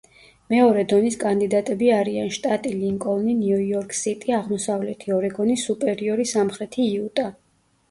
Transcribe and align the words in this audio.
მეორე 0.51 0.85
დონის 0.93 1.17
კანდიდატები 1.23 1.89
არიან: 1.97 2.31
შტატი 2.37 2.71
ლინკოლნი, 2.79 3.37
ნიუ 3.43 3.61
იორკ 3.67 3.95
სიტი, 3.99 4.35
აღმოსავლეთი 4.41 5.15
ორეგონი, 5.21 5.61
სუპერიორი, 5.67 6.29
სამხრეთი 6.35 6.91
იუტა. 6.91 7.31